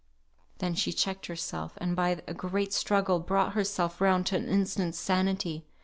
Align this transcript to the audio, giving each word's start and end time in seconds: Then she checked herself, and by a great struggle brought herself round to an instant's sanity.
Then 0.57 0.73
she 0.73 0.93
checked 0.93 1.27
herself, 1.27 1.77
and 1.77 1.95
by 1.95 2.23
a 2.27 2.33
great 2.33 2.73
struggle 2.73 3.19
brought 3.19 3.53
herself 3.53 4.01
round 4.01 4.25
to 4.25 4.35
an 4.35 4.47
instant's 4.49 4.97
sanity. 4.97 5.67